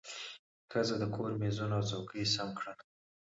ښځه 0.71 0.95
د 0.99 1.03
کور 1.15 1.31
مېزونه 1.41 1.75
او 1.79 1.83
څوکۍ 1.89 2.23
سم 2.35 2.49
کړل 2.59 2.77